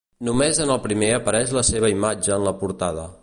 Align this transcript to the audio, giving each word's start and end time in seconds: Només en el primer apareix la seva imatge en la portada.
Només 0.27 0.61
en 0.63 0.71
el 0.75 0.79
primer 0.85 1.09
apareix 1.17 1.53
la 1.59 1.65
seva 1.69 1.93
imatge 1.99 2.35
en 2.39 2.49
la 2.51 2.57
portada. 2.63 3.07